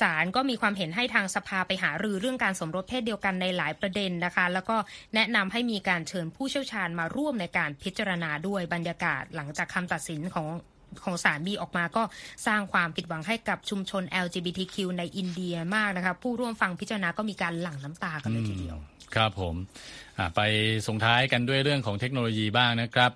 [0.00, 4.76] ศาลก็มีความเห็นให้ทางสภาไปหารือเรื่องการสมรสเพศเดียวกันในหลายประเด็นนะคะ แล้วก็
[5.14, 10.48] แนะนำให้มีการเชิญผู้เชี่ยวชาญมาร่วมในการพิจารณาด้วยบรรยากาศหลังจากคำตัดสินของ
[11.04, 12.02] ของศาลบีออกมาก็
[12.46, 18.76] สร้างความผิดหวังให้กับชุมชน LGBTQ ในอินเดียมากนะคะผู้ร่วมฟังพิจารณาก็มีการหลั่งน้ำตากันเลยทีเดียว
[19.14, 19.54] ครับผม
[20.36, 20.40] ไป
[20.86, 23.12] ส่งท้ายกันด้วยเรื่องของเทคโนโลยีบ้างนะครับ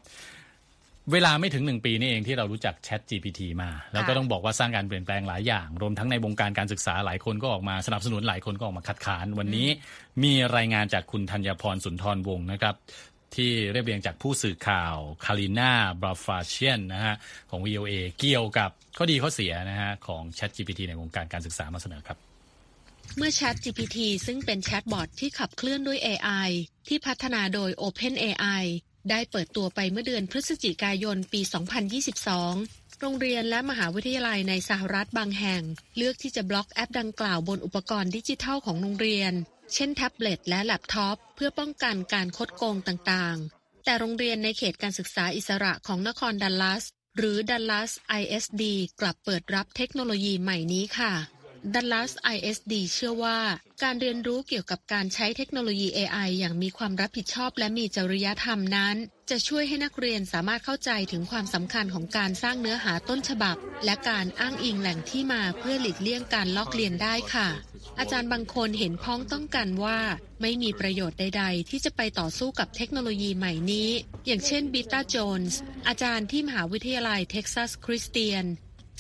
[1.13, 9.69] เวลาไม่ถึงหนึ่งปีนี่เองที่เรารู้จัก Chat GPT มา แล้วก็ต้องบอกว่าสร้างการเปลี่ยนแปลงหลายอย่าง รวมทั้งในวงการการศึกษาหลายคนก็ออกมาสนับสนุนหลายคนก็ออกมาคัดค้าน วันนี้
[10.23, 12.75] มีรายงานจากคุณธัญพรสุนทรวงศ์นะครับ
[13.37, 17.15] ที่เรียบเรียงจากผู้สื่อข่าวคาริน่าบราฟาเชียนนะฮะ
[17.51, 22.19] ของ VOA เกี่ยวกับข้อดีข้อเสียนะฮะของ Chat GPT ในวงการการศึกษามาเสนอครับ
[23.17, 26.51] เมื่อ ChatGPT ซึ่งเป็นแชทบอทที่ขับเคลื่อนด้วย AI
[26.89, 28.65] ที่พัฒนาโดย OpenAI
[29.11, 35.63] ได้เปิดตัวไปเมื่อเดือนพฤศจิกายนปี 2022 โรงเรียนและมหาวิทยาลัยในสหรัฐบางแห่ง
[35.97, 39.33] เลือกที่จะบล็อกแอปดังกล่าวบนอุปกรณ์ดิจิทัลของโรงเรียน
[39.75, 46.85] เช่นแท็บเล็ตและแล็ปท็อปเพื่อป้องกันการคดโกงต่างๆ แต่โรงเรียนในเขตการศึกษาอิสระของนครดัลลัส
[47.17, 48.63] หรือดัลลัส ISD
[49.01, 51.13] กลับเปิดรับเทคโนโลยีใหม่นี้ค่ะ
[51.75, 53.39] ดัลลัส ISD เชื่อว่า
[53.83, 58.97] การเรียนรู้เกี่ยวกับการใช้เทคโนโลยี AI อย่างมีความรับผิดชอบและมีจริยธรรมนั้น
[59.31, 67.49] จะช่วยให้นักเรียนสามารถเข้าใจถึงความสำคัญของการสร้างเนื้อหาต้นฉบับ และการอ้างอิงแหล่งที่มาเพื่อหลีกเลี่ยงการลอกเลียนได้ค่ะ
[68.01, 69.99] อาจารย์บางคนเห็นพ้องต้องกันว่า
[70.43, 73.91] ไม่มีประโยชน์ใด ๆ ที่จะไปต่อสู้กับเทคโนโลยีใหม่นี้
[74.27, 75.59] อย่างเช่นบิตาโจนส์
[75.89, 78.45] อาจารย์ที่มหาวิทยาลัยเท็กซัสคริสเตียน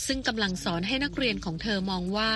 [0.06, 2.32] ซึ่งกำลังสอนให้นักเรียนของเธอมองว่า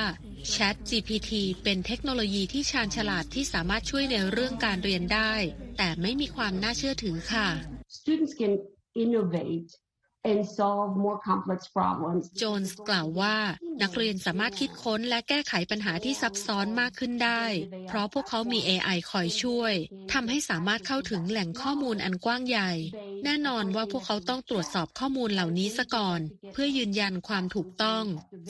[0.54, 5.32] Chat GPT เป็นเทคโนโลยีที่ชาญฉลาดที่สามารถช่วยในเรื่องการเรียนได้
[5.78, 7.48] แต่ไม่มีความน่าเชื่อถือค่ะ
[7.98, 8.52] Students can
[9.04, 9.70] innovate
[10.30, 12.22] and solve more complex problems.
[12.38, 13.36] โจนส์กล่าวว่า
[13.82, 17.44] นักเรียนสามารถคิดค้นและแก้ไขปัญหาที่ซับซ้อนมากขึ้นได้
[17.86, 19.74] เพราะพวกเขามี AI คอยช่วย
[20.12, 22.72] ทำให้สามารถเข้าถึงแหล่งข้อมูลอันกว้างใหญ่
[23.24, 26.20] แน่นอนว่าพวกเขาต้องตรวจสอบข้อมูลเหล่านี้ซะก่อน
[26.52, 28.04] เพื่อยืนยันความถูกต้อง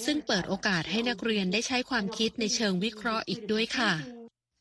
[0.04, 3.92] ซึ่งเปิดโอกาสให้นักเรียนได้ใช้ความคิดในเชิงวิเคราะห์อีกด้วยค่ะ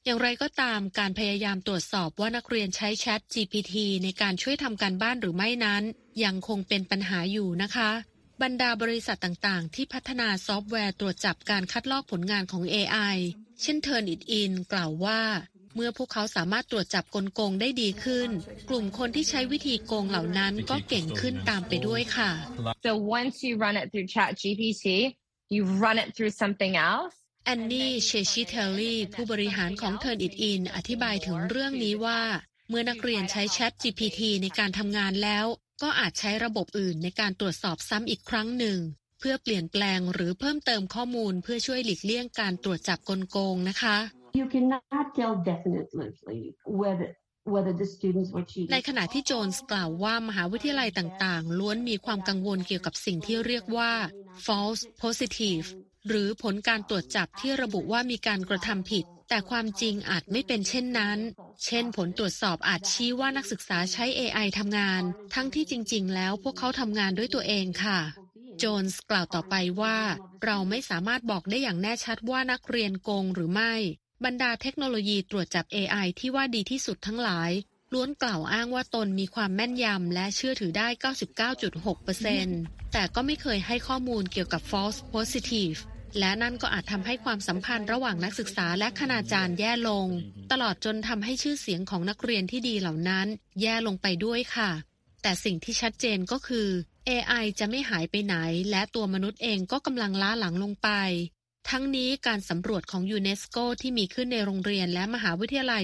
[0.05, 5.83] อย่างไรก็ตามการพยายามตรวจสอบว่านักเรียนใช้ Chat GPT ในการช่วยทำการบ้านหรือไม่นั้น
[6.23, 7.91] ยังคงเป็นปัญหาอยู่นะคะ
[8.41, 13.15] บรรดาบริษัทต่างๆ ที่พัฒนาซอฟต์แวร์ตรวจจับการคัดลอกผลงานของ AI
[13.61, 15.21] เช่น Turn It In กล่าวว่า
[15.75, 18.29] เมื่อพวกเขาสามารถตรวจจับกลโกงได้ดีขึ้น
[18.69, 22.31] กลุ่มคนที่ใช้วิธีโกงเหล่านั้นก็เก่งขึ้นตามไปด้วยค่ะ
[22.85, 24.85] So once you run it through Chat GPT,
[25.53, 27.22] you run it through something else.
[27.45, 32.21] แอนนี่เชชิเทลลี่ ผู้บริหารของ Turn It In อธิบายถึงเรื่องนี้ว่า
[32.69, 35.45] เมื่อนักเรียนใช้ Chat GPT ในการทำงานแล้ว
[35.81, 38.77] ก็อาจใช้ระบบอื่นในการตรวจสอบซ้ำอีกครั้งหนึ่ง
[39.19, 43.97] เพื่อเปลี่ยนแปลงหรือเพิ่มเติมข้อมูลเพื่อช่วยหลีกเลี่ยงการตรวจจับกลโกงนะคะ
[44.39, 46.41] You cannot tell definitively
[46.81, 47.09] whether
[47.53, 48.71] whether the students were cheating.
[48.73, 53.91] ในขณะที่โจนส์กล่าวว่ามหาวิทยาลัยต่างๆ ล้วนมีความกังวลเกี่ยวกับสิ่งที่เรียกว่า
[54.45, 55.65] false positive
[56.07, 61.19] หรือผลการตรวจจับที่ระบุว่ามีการกระทำผิด แต่ความจริงอาจไม่เป็นเช่นนั้น
[61.65, 67.99] เช่น ผลตรวจสอบอาจชี้ว่านักศึกษาใช้ AI ทำงาน ทั้งที่จริง ๆ แล้วพวกเขาทำงานด้วยตัวเองค่ะ
[68.57, 69.97] โจนส์กล่าวต่อไปว่า
[70.45, 73.73] เราไม่สามารถบอกได้อย่างแน่ชัดว่านักเรียนโกงหรือไม่
[74.25, 77.51] บรรดาเทคโนโลยีตรวจจับ AI ที่ว่าดีที่สุดทั้งหลาย
[77.93, 80.87] ล้วนกล่าวอ้างว่าตนมีความแม่นยำและเชื่อถือได้
[82.09, 85.79] 99.6%แต่ก็ไม่เคยให้ข้อมูลเกี่ยวกับ false positive
[86.19, 90.07] และนั่นก็อาจทำให้ความสัมพันธ์ระหว่างนักศึกษาและคณาจารย์แย่ลง
[90.51, 93.27] ตลอดจนทำให้ชื่อเสียงของนักเรียนที่ดีเหล่านั้น
[93.61, 94.71] แย่ลงไปด้วยค่ะ
[95.21, 96.67] แต่สิ่งที่ชัดเจนก็คือ
[97.09, 98.35] AI จะไม่หายไปไหน
[98.71, 100.89] และตัวมนุษย์เองก็กำลังล้าหลังลงไป
[101.69, 105.83] ทั้งนี้การสำรวจของยูเนสโกที่มีขึ้นในโรงเรียนและมหาวิทยาลัย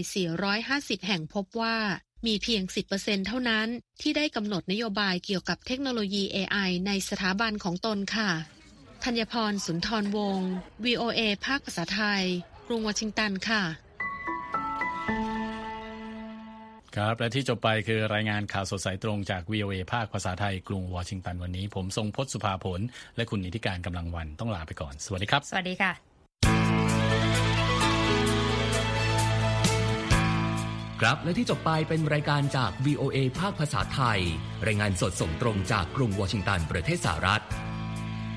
[0.53, 1.77] 450 แห่งพบว่า
[2.25, 2.61] มีเพียง
[2.95, 3.67] 10%เท่านั้น
[4.01, 8.31] ที่ได้กำหนดนโยบายเกี่ยวกับเทคโนโลยี AI ในสถาบันของตนค่ะ
[9.03, 10.51] ธัญพรสุนทรวงศ์
[10.85, 12.23] VOA ภาคภาษาไทย
[12.67, 13.63] กรุงวอชิงตันค่ะ
[16.95, 22.79] ครับ และที่จบไปคือรายงานข่าวสดสายตรงจาก VOA ภาคภาษาไทย กรุงวอชิงตันวันนี้ ผมทรงพศสุภาผล
[23.15, 25.91] และคุณนิติการกำลังวันต้องลาไปก่อน สวัสดีครับ สวัสดีค่ะ
[31.01, 34.19] ครับและที่จบไปเป็นรายการจาก VOA ภาคภาษาไทย
[34.67, 37.43] รายงานสดส่งตรงจากกรุงวอชิงตันประเทศสหรัฐ